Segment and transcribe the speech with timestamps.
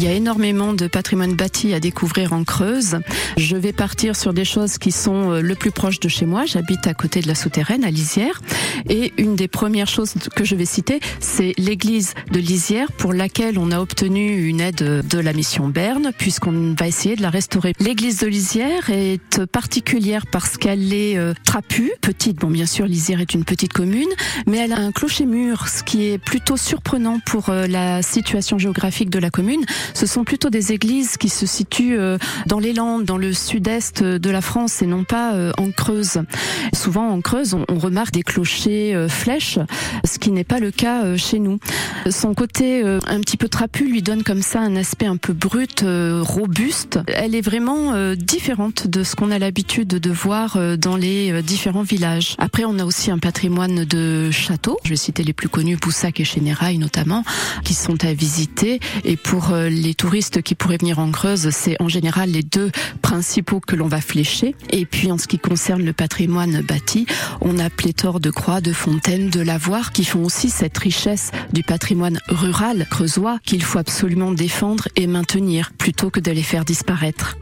[0.00, 3.00] Il y a énormément de patrimoine bâti à découvrir en Creuse.
[3.36, 6.46] Je vais partir sur des choses qui sont euh, le plus proches de chez moi.
[6.46, 8.40] J'habite à côté de la souterraine, à Lisière.
[8.88, 13.58] Et une des premières choses que je vais citer, c'est l'église de Lisière pour laquelle
[13.58, 17.72] on a obtenu une aide de la mission Berne puisqu'on va essayer de la restaurer.
[17.80, 22.38] L'église de Lisière est particulière parce qu'elle est euh, trapue, petite.
[22.38, 24.08] Bon, bien sûr, Lisière est une petite commune,
[24.46, 29.10] mais elle a un clocher-mur, ce qui est plutôt surprenant pour euh, la situation géographique
[29.10, 29.64] de la commune.
[29.94, 34.02] Ce sont plutôt des églises qui se situent euh, dans les Landes, dans le sud-est
[34.02, 36.20] de la France et non pas en Creuse.
[36.74, 38.59] Souvent en Creuse, on, remarque des clochers
[39.08, 39.58] flèches,
[40.04, 41.58] ce qui n'est pas le cas chez nous.
[42.08, 45.84] Son côté un petit peu trapu lui donne comme ça un aspect un peu brut,
[45.84, 46.98] robuste.
[47.06, 52.34] Elle est vraiment différente de ce qu'on a l'habitude de voir dans les différents villages.
[52.38, 54.78] Après, on a aussi un patrimoine de châteaux.
[54.84, 57.24] Je vais citer les plus connus, Boussac et Chénérail notamment,
[57.64, 58.80] qui sont à visiter.
[59.04, 62.70] Et pour euh, les touristes qui pourraient venir en Creuse, c'est en général les deux
[63.02, 64.54] principaux que l'on va flécher.
[64.70, 67.06] Et puis en ce qui concerne le patrimoine bâti,
[67.40, 71.62] on a pléthore de croix, de fontaines, de lavoirs qui font aussi cette richesse du
[72.28, 77.36] rural creusois qu'il faut absolument défendre et maintenir plutôt que de les faire disparaître.